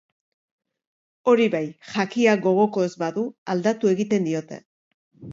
[1.33, 4.59] Hori bai, jakia gogoko ez badu, aldatu egiten diote.